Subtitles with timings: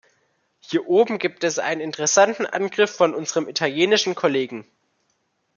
[0.61, 4.65] Hier oben gibt es einen interessanten Angriff von unserem italienischen Kollegen.